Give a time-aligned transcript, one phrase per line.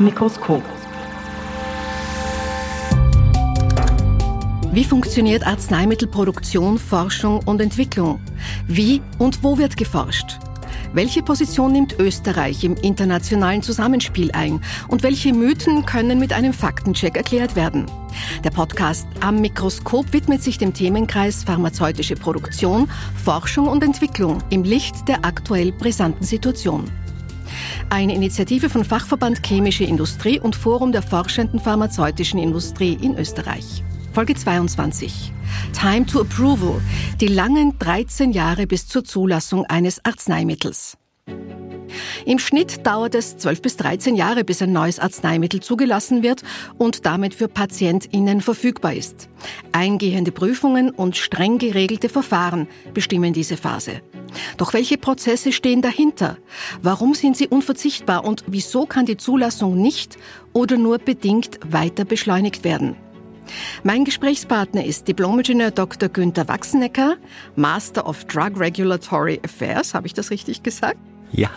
[0.00, 0.62] Mikroskop.
[4.72, 8.20] Wie funktioniert Arzneimittelproduktion, Forschung und Entwicklung?
[8.68, 10.38] Wie und wo wird geforscht?
[10.92, 17.16] Welche Position nimmt Österreich im internationalen Zusammenspiel ein und welche Mythen können mit einem Faktencheck
[17.16, 17.86] erklärt werden?
[18.44, 22.88] Der Podcast Am Mikroskop widmet sich dem Themenkreis pharmazeutische Produktion,
[23.22, 26.84] Forschung und Entwicklung im Licht der aktuell brisanten Situation.
[27.90, 33.82] Eine Initiative von Fachverband Chemische Industrie und Forum der forschenden pharmazeutischen Industrie in Österreich.
[34.12, 35.32] Folge 22.
[35.72, 36.80] Time to Approval.
[37.20, 40.98] Die langen 13 Jahre bis zur Zulassung eines Arzneimittels.
[42.24, 46.42] Im Schnitt dauert es 12 bis 13 Jahre, bis ein neues Arzneimittel zugelassen wird
[46.76, 49.28] und damit für PatientInnen verfügbar ist.
[49.72, 54.02] Eingehende Prüfungen und streng geregelte Verfahren bestimmen diese Phase.
[54.56, 56.36] Doch welche Prozesse stehen dahinter?
[56.82, 60.18] Warum sind sie unverzichtbar und wieso kann die Zulassung nicht
[60.52, 62.96] oder nur bedingt weiter beschleunigt werden?
[63.82, 66.08] Mein Gesprächspartner ist Diplomingenieur Dr.
[66.08, 67.16] Günther Wachsenecker,
[67.56, 70.98] Master of Drug Regulatory Affairs, habe ich das richtig gesagt?
[71.32, 71.50] Ja.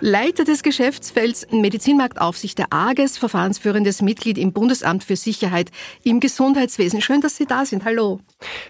[0.00, 5.70] Leiter des Geschäftsfelds Medizinmarktaufsicht der AGES, verfahrensführendes Mitglied im Bundesamt für Sicherheit
[6.04, 7.00] im Gesundheitswesen.
[7.00, 7.84] Schön, dass Sie da sind.
[7.84, 8.20] Hallo.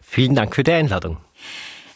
[0.02, 1.18] Vielen Dank für die Einladung.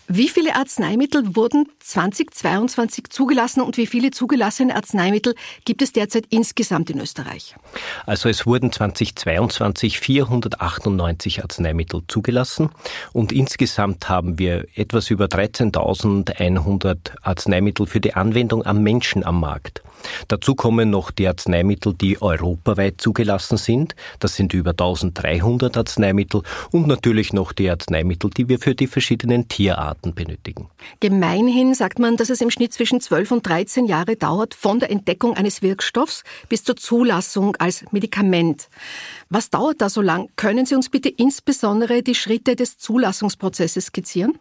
[0.07, 6.91] Wie viele Arzneimittel wurden 2022 zugelassen und wie viele zugelassene Arzneimittel gibt es derzeit insgesamt
[6.91, 7.55] in Österreich?
[8.05, 12.69] Also es wurden 2022 498 Arzneimittel zugelassen
[13.15, 19.83] und insgesamt haben wir etwas über 13.100 Arzneimittel für die Anwendung am Menschen am Markt.
[20.29, 23.95] Dazu kommen noch die Arzneimittel, die europaweit zugelassen sind.
[24.19, 29.49] Das sind über 1300 Arzneimittel und natürlich noch die Arzneimittel, die wir für die verschiedenen
[29.49, 30.69] Tierarten benötigen.
[31.01, 34.91] Gemeinhin sagt man, dass es im Schnitt zwischen 12 und 13 Jahre dauert von der
[34.91, 38.69] Entdeckung eines Wirkstoffs bis zur Zulassung als Medikament.
[39.29, 40.29] Was dauert da so lang?
[40.37, 44.39] Können Sie uns bitte insbesondere die Schritte des Zulassungsprozesses skizzieren?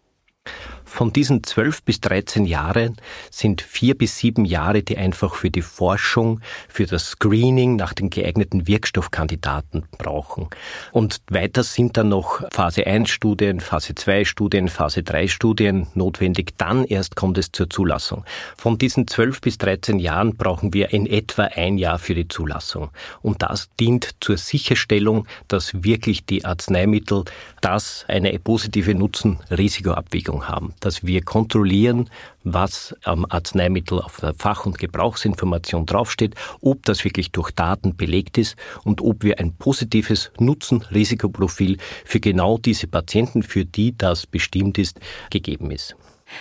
[0.94, 2.98] Von diesen zwölf bis dreizehn Jahren
[3.31, 6.40] sind vier bis sieben Jahre, die einfach für die Forschung,
[6.70, 10.50] für das Screening nach den geeigneten Wirkstoffkandidaten brauchen.
[10.92, 16.54] Und weiter sind dann noch Phase 1 Studien, Phase 2 Studien, Phase 3 Studien notwendig.
[16.60, 18.24] Dann erst kommt es zur Zulassung.
[18.56, 22.92] Von diesen zwölf bis dreizehn Jahren brauchen wir in etwa ein Jahr für die Zulassung.
[23.24, 27.24] Und das dient zur Sicherstellung, dass wirklich die Arzneimittel
[27.62, 32.09] das eine positive Nutzen-Risikoabwägung haben dass wir kontrollieren,
[32.44, 38.38] was am Arzneimittel auf der Fach- und Gebrauchsinformation draufsteht, ob das wirklich durch Daten belegt
[38.38, 44.77] ist und ob wir ein positives Nutzen-Risikoprofil für genau diese Patienten, für die das bestimmt
[44.77, 44.99] ist,
[45.29, 45.95] gegeben ist.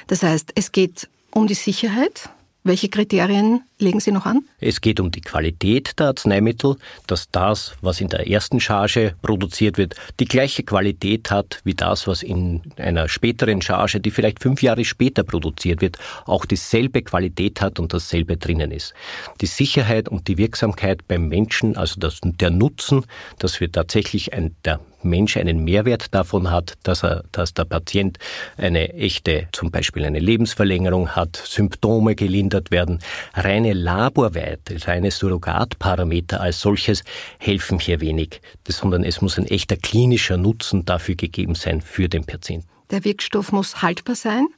[0.09, 2.31] Das heißt, es geht um die Sicherheit,
[2.65, 4.45] welche Kriterien legen Sie noch an?
[4.61, 9.79] Es geht um die Qualität der Arzneimittel, dass das, was in der ersten Charge produziert
[9.79, 14.63] wird, die gleiche Qualität hat wie das, was in einer späteren Charge, die vielleicht fünf
[14.63, 18.95] Jahre später produziert wird, auch dieselbe Qualität hat und dasselbe drinnen ist.
[19.41, 23.05] Die Sicherheit und die Wirksamkeit beim Menschen, also das, der Nutzen,
[23.39, 28.19] dass wir tatsächlich ein, der Mensch einen Mehrwert davon hat, dass er, dass der Patient
[28.57, 33.01] eine echte, zum Beispiel eine Lebensverlängerung hat, Symptome gelindert werden.
[33.35, 37.03] Reine Laborwerte, reine Surrogatparameter als solches
[37.39, 42.25] helfen hier wenig, sondern es muss ein echter klinischer Nutzen dafür gegeben sein für den
[42.25, 42.69] Patienten.
[42.91, 44.49] Der Wirkstoff muss haltbar sein.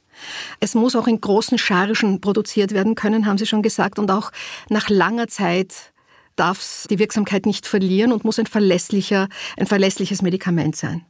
[0.59, 4.31] Es muss auch in großen Chargen produziert werden können, haben Sie schon gesagt, und auch
[4.69, 5.93] nach langer Zeit
[6.35, 11.05] darf die Wirksamkeit nicht verlieren und muss ein verlässlicher, ein verlässliches Medikament sein.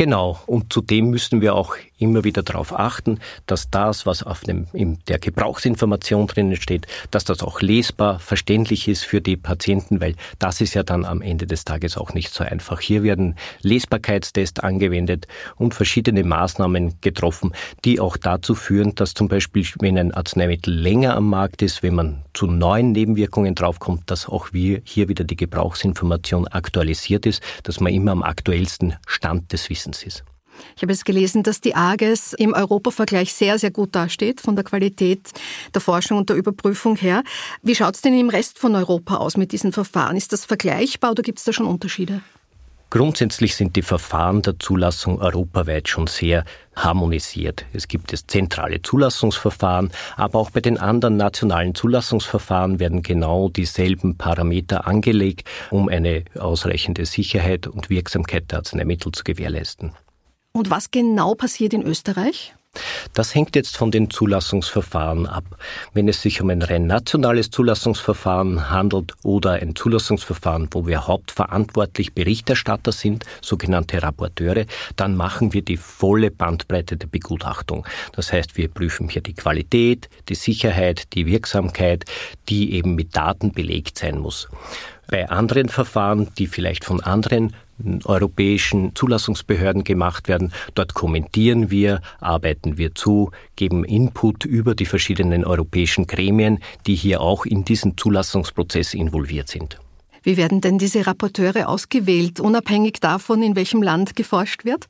[0.00, 4.66] Genau, und zudem müssen wir auch immer wieder darauf achten, dass das, was auf dem,
[4.72, 10.14] in der Gebrauchsinformation drinnen steht, dass das auch lesbar, verständlich ist für die Patienten, weil
[10.38, 12.80] das ist ja dann am Ende des Tages auch nicht so einfach.
[12.80, 17.52] Hier werden Lesbarkeitstests angewendet und verschiedene Maßnahmen getroffen,
[17.84, 21.94] die auch dazu führen, dass zum Beispiel, wenn ein Arzneimittel länger am Markt ist, wenn
[21.94, 27.80] man zu neuen Nebenwirkungen draufkommt, dass auch wir hier wieder die Gebrauchsinformation aktualisiert ist, dass
[27.80, 30.24] man immer am aktuellsten Stand des Wissens Ist.
[30.76, 34.64] Ich habe jetzt gelesen, dass die AGES im Europavergleich sehr, sehr gut dasteht von der
[34.64, 35.30] Qualität
[35.74, 37.22] der Forschung und der Überprüfung her.
[37.62, 40.16] Wie schaut es denn im Rest von Europa aus mit diesen Verfahren?
[40.16, 42.22] Ist das vergleichbar oder gibt es da schon Unterschiede?
[42.90, 46.44] Grundsätzlich sind die Verfahren der Zulassung europaweit schon sehr
[46.74, 47.64] harmonisiert.
[47.72, 54.16] Es gibt das zentrale Zulassungsverfahren, aber auch bei den anderen nationalen Zulassungsverfahren werden genau dieselben
[54.16, 59.92] Parameter angelegt, um eine ausreichende Sicherheit und Wirksamkeit der Arzneimittel zu gewährleisten.
[60.50, 62.54] Und was genau passiert in Österreich?
[63.14, 65.44] Das hängt jetzt von den Zulassungsverfahren ab.
[65.92, 72.14] Wenn es sich um ein rein nationales Zulassungsverfahren handelt oder ein Zulassungsverfahren, wo wir hauptverantwortlich
[72.14, 74.64] Berichterstatter sind, sogenannte Rapporteure,
[74.96, 77.86] dann machen wir die volle Bandbreite der Begutachtung.
[78.12, 82.04] Das heißt, wir prüfen hier die Qualität, die Sicherheit, die Wirksamkeit,
[82.48, 84.48] die eben mit Daten belegt sein muss.
[85.08, 87.54] Bei anderen Verfahren, die vielleicht von anderen
[88.04, 90.52] europäischen Zulassungsbehörden gemacht werden.
[90.74, 97.20] Dort kommentieren wir, arbeiten wir zu, geben Input über die verschiedenen europäischen Gremien, die hier
[97.20, 99.80] auch in diesen Zulassungsprozess involviert sind.
[100.22, 104.86] Wie werden denn diese Rapporteure ausgewählt, unabhängig davon, in welchem Land geforscht wird?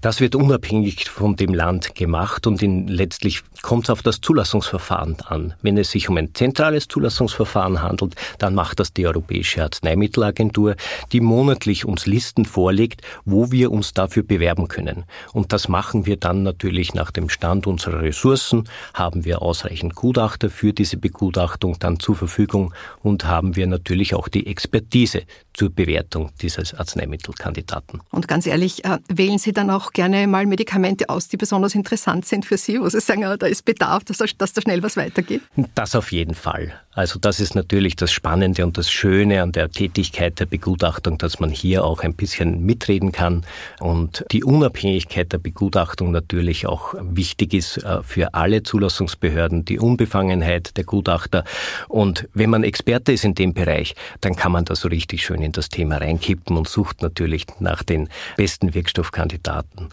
[0.00, 5.16] Das wird unabhängig von dem Land gemacht und in, letztlich kommt es auf das Zulassungsverfahren
[5.26, 5.54] an.
[5.62, 10.76] Wenn es sich um ein zentrales Zulassungsverfahren handelt, dann macht das die Europäische Arzneimittelagentur,
[11.12, 15.04] die monatlich uns Listen vorlegt, wo wir uns dafür bewerben können.
[15.32, 20.50] Und das machen wir dann natürlich nach dem Stand unserer Ressourcen, haben wir ausreichend Gutachter
[20.50, 25.24] für diese Begutachtung dann zur Verfügung und haben wir natürlich auch die Expertise
[25.58, 28.00] zur Bewertung dieses Arzneimittelkandidaten.
[28.10, 32.26] Und ganz ehrlich, äh, wählen Sie dann auch gerne mal Medikamente aus, die besonders interessant
[32.26, 34.96] sind für Sie, wo Sie sagen, da ist Bedarf, dass da, dass da schnell was
[34.96, 35.42] weitergeht?
[35.74, 36.72] Das auf jeden Fall.
[36.92, 41.38] Also das ist natürlich das Spannende und das Schöne an der Tätigkeit der Begutachtung, dass
[41.40, 43.44] man hier auch ein bisschen mitreden kann
[43.80, 50.76] und die Unabhängigkeit der Begutachtung natürlich auch wichtig ist äh, für alle Zulassungsbehörden, die Unbefangenheit
[50.76, 51.44] der Gutachter.
[51.88, 55.47] Und wenn man Experte ist in dem Bereich, dann kann man da so richtig schön
[55.48, 59.88] in das Thema reinkippen und sucht natürlich nach den besten Wirkstoffkandidaten.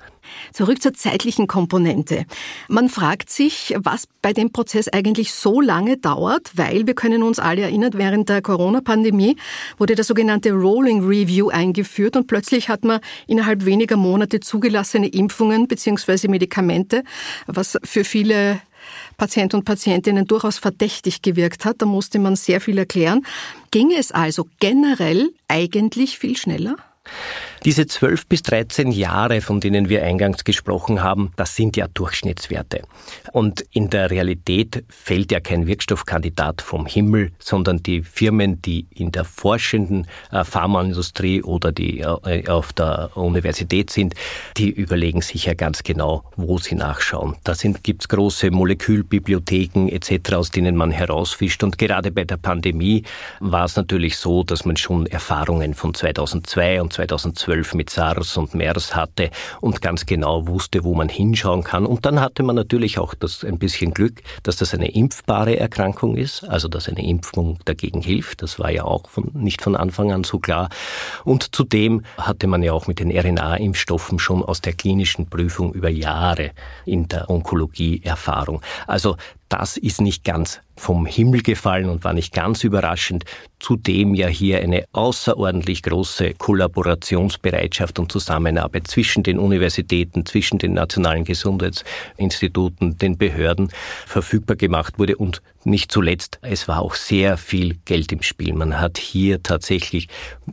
[0.52, 2.26] Zurück zur zeitlichen Komponente.
[2.68, 7.40] Man fragt sich, was bei dem Prozess eigentlich so lange dauert, weil wir können uns
[7.40, 9.38] alle erinnern, während der Corona-Pandemie
[9.78, 15.68] wurde der sogenannte Rolling Review eingeführt und plötzlich hat man innerhalb weniger Monate zugelassene Impfungen
[15.68, 16.28] bzw.
[16.28, 17.04] Medikamente,
[17.48, 18.60] was für viele
[19.18, 21.82] Patienten und Patientinnen durchaus verdächtig gewirkt hat.
[21.82, 23.26] Da musste man sehr viel erklären.
[23.72, 26.76] Ginge es also generell eigentlich viel schneller?
[27.64, 32.82] Diese 12 bis 13 Jahre, von denen wir eingangs gesprochen haben, das sind ja Durchschnittswerte.
[33.32, 39.12] Und in der Realität fällt ja kein Wirkstoffkandidat vom Himmel, sondern die Firmen, die in
[39.12, 44.14] der forschenden äh, Pharmaindustrie oder die äh, auf der Universität sind,
[44.58, 47.36] die überlegen sich ja ganz genau, wo sie nachschauen.
[47.44, 47.54] Da
[47.84, 51.64] gibt es große Molekülbibliotheken etc., aus denen man herausfischt.
[51.64, 53.04] Und gerade bei der Pandemie
[53.40, 58.38] war es natürlich so, dass man schon Erfahrungen von 2002 und 2012 2012 mit SARS
[58.38, 59.30] und MERS hatte
[59.62, 61.86] und ganz genau wusste, wo man hinschauen kann.
[61.86, 66.18] Und dann hatte man natürlich auch das ein bisschen Glück, dass das eine impfbare Erkrankung
[66.18, 68.42] ist, also dass eine Impfung dagegen hilft.
[68.42, 70.70] Das war ja auch von, nicht von Anfang an so klar.
[71.24, 75.90] Und zudem hatte man ja auch mit den RNA-Impfstoffen schon aus der klinischen Prüfung über
[75.90, 76.52] Jahre
[76.86, 78.62] in der Onkologie Erfahrung.
[78.88, 79.16] Also
[79.58, 83.24] das ist nicht ganz vom Himmel gefallen und war nicht ganz überraschend.
[83.60, 91.24] Zudem ja hier eine außerordentlich große Kollaborationsbereitschaft und Zusammenarbeit zwischen den Universitäten, zwischen den nationalen
[91.24, 93.70] Gesundheitsinstituten, den Behörden
[94.06, 98.54] verfügbar gemacht wurde und nicht zuletzt, es war auch sehr viel Geld im Spiel.
[98.54, 100.08] Man hat hier tatsächlich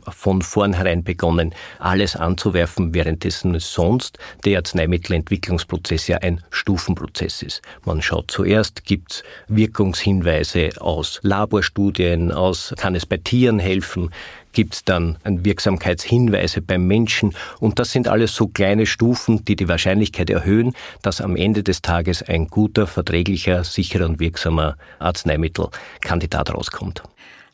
[0.09, 7.61] von vornherein begonnen, alles anzuwerfen, währenddessen sonst der Arzneimittelentwicklungsprozess ja ein Stufenprozess ist.
[7.85, 14.09] Man schaut zuerst, gibt es Wirkungshinweise aus Laborstudien, aus kann es bei Tieren helfen,
[14.53, 17.35] gibt es dann Wirksamkeitshinweise beim Menschen.
[17.59, 21.81] Und das sind alles so kleine Stufen, die die Wahrscheinlichkeit erhöhen, dass am Ende des
[21.81, 27.03] Tages ein guter, verträglicher, sicherer und wirksamer Arzneimittelkandidat rauskommt.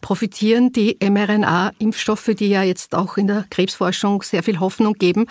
[0.01, 5.25] Profitieren die mRNA-Impfstoffe, die ja jetzt auch in der Krebsforschung sehr viel Hoffnung geben,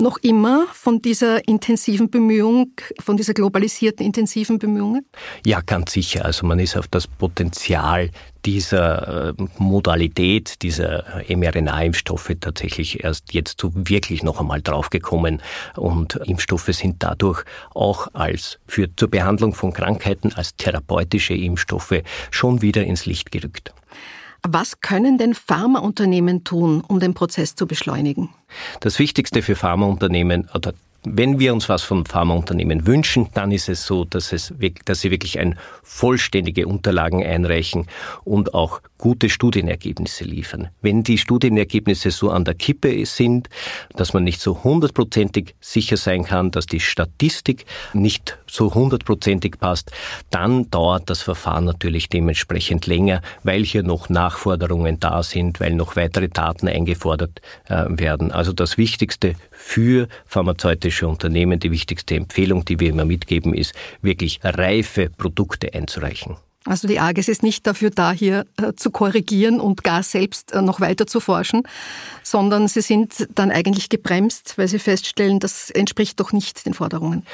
[0.00, 5.04] noch immer von dieser intensiven Bemühung, von dieser globalisierten intensiven Bemühungen?
[5.44, 6.24] Ja, ganz sicher.
[6.24, 8.10] Also man ist auf das Potenzial
[8.44, 15.42] dieser äh, Modalität dieser mRNA-Impfstoffe tatsächlich erst jetzt so wirklich noch einmal draufgekommen.
[15.76, 17.44] Und Impfstoffe sind dadurch
[17.74, 23.72] auch als für zur Behandlung von Krankheiten als therapeutische Impfstoffe schon wieder ins Licht gerückt.
[24.44, 28.30] Was können denn Pharmaunternehmen tun, um den Prozess zu beschleunigen?
[28.80, 33.84] Das Wichtigste für Pharmaunternehmen oder wenn wir uns was von Pharmaunternehmen wünschen, dann ist es
[33.84, 34.54] so, dass, es,
[34.84, 37.86] dass sie wirklich ein vollständige Unterlagen einreichen
[38.24, 40.68] und auch gute Studienergebnisse liefern.
[40.80, 43.48] Wenn die Studienergebnisse so an der Kippe sind,
[43.96, 49.90] dass man nicht so hundertprozentig sicher sein kann, dass die Statistik nicht so hundertprozentig passt,
[50.30, 55.96] dann dauert das Verfahren natürlich dementsprechend länger, weil hier noch Nachforderungen da sind, weil noch
[55.96, 58.30] weitere Daten eingefordert äh, werden.
[58.30, 64.40] Also das Wichtigste für pharmazeutische Unternehmen, die wichtigste Empfehlung, die wir immer mitgeben, ist wirklich
[64.42, 66.36] reife Produkte einzureichen.
[66.64, 70.62] Also die AGES ist nicht dafür da, hier äh, zu korrigieren und gar selbst äh,
[70.62, 71.62] noch weiter zu forschen,
[72.22, 77.24] sondern sie sind dann eigentlich gebremst, weil sie feststellen, das entspricht doch nicht den Forderungen.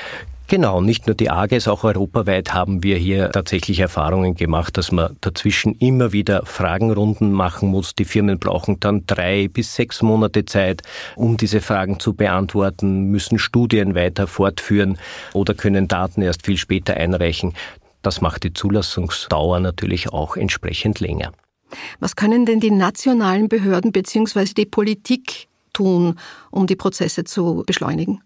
[0.51, 5.15] Genau, nicht nur die AGES, auch europaweit haben wir hier tatsächlich Erfahrungen gemacht, dass man
[5.21, 7.95] dazwischen immer wieder Fragenrunden machen muss.
[7.95, 10.81] Die Firmen brauchen dann drei bis sechs Monate Zeit,
[11.17, 14.97] um diese Fragen zu beantworten, müssen Studien weiter fortführen
[15.35, 17.53] oder können Daten erst viel später einreichen.
[18.09, 21.31] Das macht die Zulassungsdauer natürlich auch entsprechend länger.
[22.01, 24.55] Was können denn die nationalen Behörden bzw.
[24.57, 26.19] die Politik tun,
[26.51, 28.23] um die Prozesse zu beschleunigen?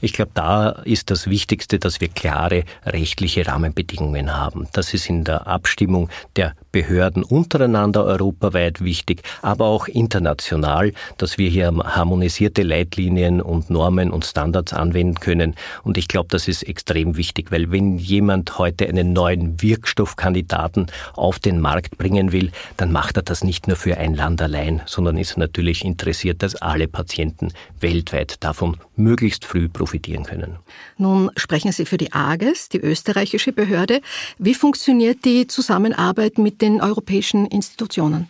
[0.00, 4.68] Ich glaube, da ist das Wichtigste, dass wir klare rechtliche Rahmenbedingungen haben.
[4.72, 11.48] Das ist in der Abstimmung der Behörden untereinander europaweit wichtig, aber auch international, dass wir
[11.48, 15.54] hier harmonisierte Leitlinien und Normen und Standards anwenden können.
[15.84, 21.38] Und ich glaube, das ist extrem wichtig, weil wenn jemand heute einen neuen Wirkstoffkandidaten auf
[21.38, 25.16] den Markt bringen will, dann macht er das nicht nur für ein Land allein, sondern
[25.16, 30.56] ist natürlich interessiert, dass alle Patienten weltweit davon möglichst früh profitieren können.
[30.98, 34.00] Nun sprechen Sie für die AGES, die österreichische Behörde.
[34.38, 38.28] Wie funktioniert die Zusammenarbeit mit den europäischen Institutionen?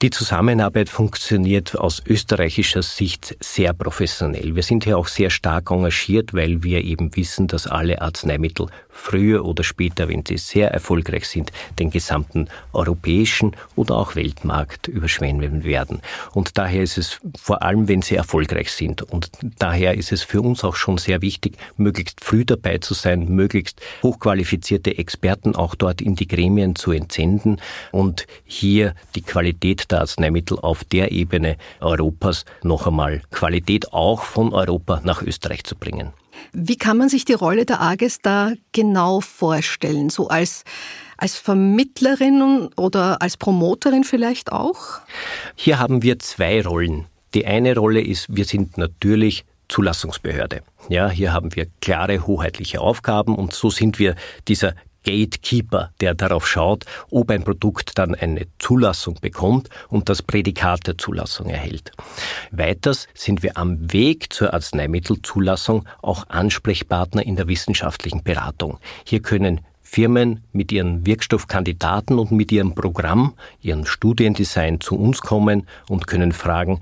[0.00, 4.54] Die Zusammenarbeit funktioniert aus österreichischer Sicht sehr professionell.
[4.54, 9.44] Wir sind hier auch sehr stark engagiert, weil wir eben wissen, dass alle Arzneimittel früher
[9.44, 16.02] oder später, wenn sie sehr erfolgreich sind, den gesamten europäischen oder auch Weltmarkt überschwemmen werden.
[16.32, 19.02] Und daher ist es vor allem, wenn sie erfolgreich sind.
[19.02, 23.28] Und daher ist es für uns auch schon sehr wichtig, möglichst früh dabei zu sein,
[23.28, 27.60] möglichst hochqualifizierte Experten auch dort in die Gremien zu entsenden
[27.92, 34.52] und hier die Qualität der Arzneimittel auf der Ebene Europas noch einmal Qualität auch von
[34.52, 36.12] Europa nach Österreich zu bringen.
[36.52, 40.10] Wie kann man sich die Rolle der AGES da genau vorstellen?
[40.10, 40.64] So als,
[41.16, 45.00] als Vermittlerin oder als Promoterin vielleicht auch?
[45.54, 47.06] Hier haben wir zwei Rollen.
[47.34, 50.62] Die eine Rolle ist, wir sind natürlich Zulassungsbehörde.
[50.88, 54.14] Ja, hier haben wir klare hoheitliche Aufgaben und so sind wir
[54.48, 54.74] dieser
[55.08, 60.98] Gatekeeper, der darauf schaut, ob ein Produkt dann eine Zulassung bekommt und das Prädikat der
[60.98, 61.92] Zulassung erhält.
[62.50, 68.78] Weiters sind wir am Weg zur Arzneimittelzulassung auch Ansprechpartner in der wissenschaftlichen Beratung.
[69.04, 75.66] Hier können Firmen mit ihren Wirkstoffkandidaten und mit ihrem Programm, ihrem Studiendesign zu uns kommen
[75.88, 76.80] und können fragen,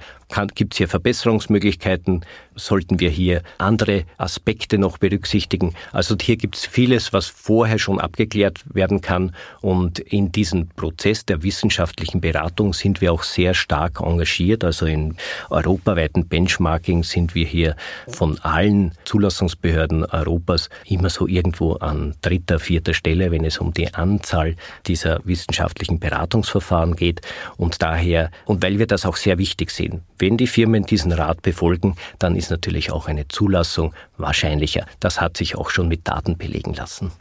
[0.54, 2.25] Gibt es hier Verbesserungsmöglichkeiten?
[2.56, 5.75] Sollten wir hier andere Aspekte noch berücksichtigen?
[5.92, 9.35] Also hier gibt es vieles, was vorher schon abgeklärt werden kann.
[9.61, 14.64] Und in diesem Prozess der wissenschaftlichen Beratung sind wir auch sehr stark engagiert.
[14.64, 15.16] Also in
[15.49, 17.76] europaweiten Benchmarking sind wir hier
[18.09, 23.95] von allen Zulassungsbehörden Europas immer so irgendwo an dritter, vierter Stelle, wenn es um die
[23.95, 24.56] Anzahl
[24.87, 27.21] dieser wissenschaftlichen Beratungsverfahren geht.
[27.56, 31.42] Und daher, und weil wir das auch sehr wichtig sehen, wenn die Firmen diesen Rat
[31.42, 34.87] befolgen, dann ist natürlich auch eine Zulassung wahrscheinlicher.
[35.00, 37.12] Das hat sich auch schon mit Daten belegen lassen.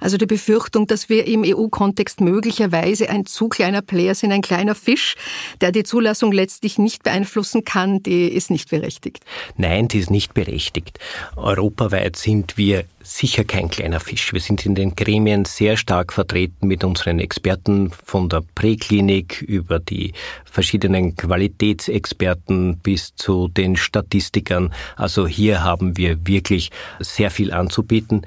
[0.00, 4.74] Also die Befürchtung, dass wir im EU-Kontext möglicherweise ein zu kleiner Player sind, ein kleiner
[4.74, 5.16] Fisch,
[5.60, 9.24] der die Zulassung letztlich nicht beeinflussen kann, die ist nicht berechtigt.
[9.56, 10.98] Nein, die ist nicht berechtigt.
[11.36, 14.32] Europaweit sind wir sicher kein kleiner Fisch.
[14.32, 19.78] Wir sind in den Gremien sehr stark vertreten mit unseren Experten von der Präklinik über
[19.78, 24.72] die verschiedenen Qualitätsexperten bis zu den Statistikern.
[24.96, 26.43] Also hier haben wir wirklich
[27.00, 28.22] sehr viel anzubieten.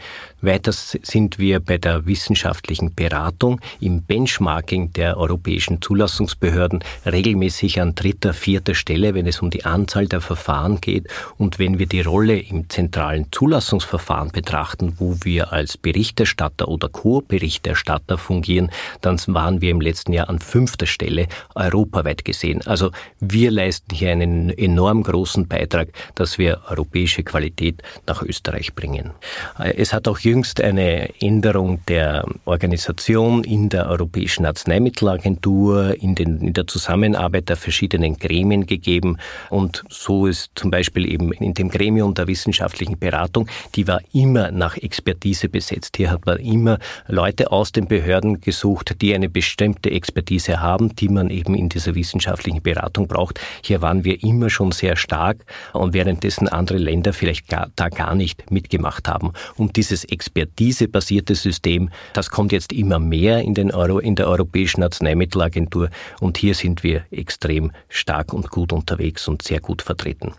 [0.48, 8.34] Weiter sind wir bei der wissenschaftlichen Beratung im Benchmarking der europäischen Zulassungsbehörden regelmäßig an dritter,
[8.34, 12.39] vierter Stelle, wenn es um die Anzahl der Verfahren geht und wenn wir die Rolle
[12.39, 19.82] im zentralen Zulassungsverfahren betrachten wo wir als Berichterstatter oder Co-Berichterstatter fungieren, dann waren wir im
[19.82, 22.62] letzten Jahr an fünfter Stelle europaweit gesehen.
[22.66, 29.12] Also wir leisten hier einen enorm großen Beitrag, dass wir europäische Qualität nach Österreich bringen.
[29.58, 36.41] Es hat auch jüngst jüngst eine Änderung der Organisation in der Europäischen Arzneimittelagentur, in, den,
[36.41, 39.17] in der Zusammenarbeit der verschiedenen Gremien gegeben.
[39.50, 44.51] Und so ist zum Beispiel eben in dem Gremium der wissenschaftlichen Beratung, die war immer
[44.51, 45.98] nach Expertise besetzt.
[45.98, 46.77] Hier hat man immer
[47.08, 51.96] Leute aus den Behörden gesucht, die eine bestimmte Expertise haben, die man eben in dieser
[51.96, 53.39] wissenschaftlichen Beratung braucht.
[53.63, 58.13] Hier waren wir immer schon sehr stark und währenddessen andere Länder vielleicht gar, da gar
[58.13, 59.34] nicht mitgemacht haben.
[59.56, 64.82] Und dieses expertisebasierte System, das kommt jetzt immer mehr in, den Euro, in der Europäischen
[64.82, 70.34] Arzneimittelagentur und hier sind wir extrem stark und gut unterwegs und sehr gut vertreten.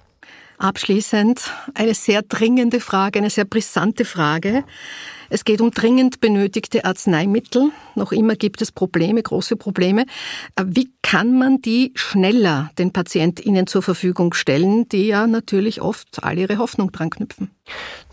[0.58, 4.64] Abschließend eine sehr dringende Frage, eine sehr brisante Frage.
[5.30, 7.70] Es geht um dringend benötigte Arzneimittel.
[7.94, 10.04] Noch immer gibt es Probleme, große Probleme.
[10.60, 16.36] Wie kann man die schneller den PatientInnen zur Verfügung stellen, die ja natürlich oft all
[16.38, 17.52] ihre Hoffnung dran knüpfen?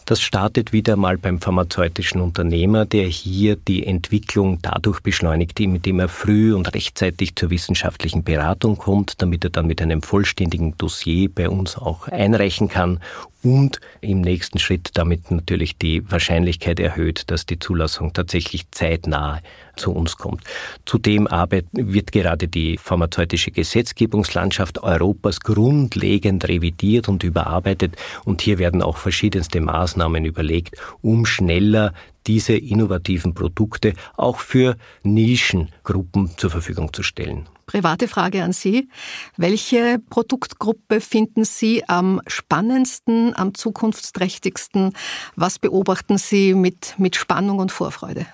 [0.08, 6.10] Das startet wieder mal beim pharmazeutischen Unternehmer, der hier die Entwicklung dadurch beschleunigt, indem er
[6.10, 11.50] früh und rechtzeitig zur wissenschaftlichen Beratung kommt, damit er dann mit einem vollständigen Dossier bei
[11.50, 13.00] uns auch einreichen kann
[13.46, 19.40] und im nächsten Schritt damit natürlich die Wahrscheinlichkeit erhöht, dass die Zulassung tatsächlich zeitnah
[19.76, 20.42] zu uns kommt.
[20.86, 21.28] Zudem
[21.72, 29.62] wird gerade die pharmazeutische Gesetzgebungslandschaft Europas grundlegend revidiert und überarbeitet und hier werden auch verschiedenste
[29.62, 31.94] Maßnahmen überlegt, um schneller
[32.28, 37.48] diese innovativen Produkte auch für Nischengruppen zur Verfügung zu stellen.
[37.66, 38.90] Private Frage an Sie.
[39.38, 44.94] Welche Produktgruppe finden Sie am spannendsten, am zukunftsträchtigsten?
[45.36, 48.26] Was beobachten Sie mit, mit Spannung und Vorfreude?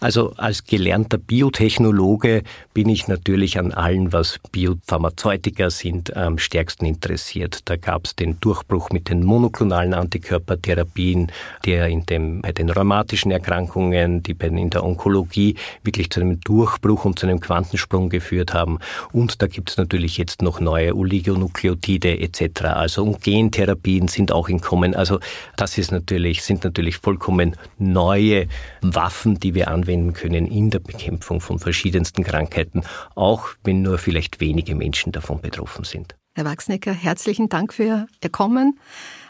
[0.00, 7.60] Also als gelernter Biotechnologe bin ich natürlich an allen, was Biopharmazeutika sind, am stärksten interessiert.
[7.66, 11.30] Da gab es den Durchbruch mit den monoklonalen Antikörpertherapien,
[11.66, 17.04] der in dem, bei den rheumatischen Erkrankungen, die in der Onkologie wirklich zu einem Durchbruch
[17.04, 18.78] und zu einem Quantensprung geführt haben.
[19.12, 22.62] Und da gibt es natürlich jetzt noch neue Oligonukleotide etc.
[22.62, 24.94] Also und Gentherapien sind auch in Kommen.
[24.94, 25.20] Also
[25.56, 28.46] das ist natürlich, sind natürlich vollkommen neue
[28.82, 32.82] Waffen, die wir wir anwenden können in der Bekämpfung von verschiedensten Krankheiten,
[33.14, 36.16] auch wenn nur vielleicht wenige Menschen davon betroffen sind.
[36.34, 38.78] Herr Wachsnecker, herzlichen Dank für Ihr Kommen.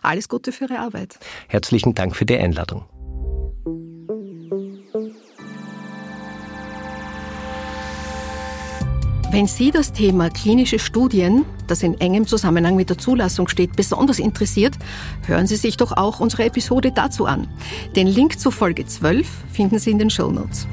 [0.02, 1.18] Alles Gute für Ihre Arbeit.
[1.48, 2.84] Herzlichen Dank für die Einladung.
[9.32, 14.18] Wenn Sie das Thema klinische Studien, das in engem Zusammenhang mit der Zulassung steht, besonders
[14.18, 14.74] interessiert,
[15.24, 17.46] hören Sie sich doch auch unsere Episode dazu an.
[17.94, 20.66] Den Link zu Folge 12 finden Sie in den Show Notes.